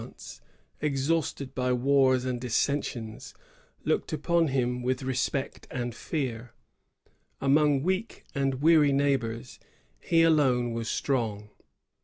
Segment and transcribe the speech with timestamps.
[0.01, 0.43] The nations of
[0.81, 3.35] Europe, exhausted by wan and dissensions,
[3.85, 6.53] looked upon him with respect and fear.
[7.39, 9.59] Among weak and weary neighbors,
[9.99, 11.51] he alone was strong.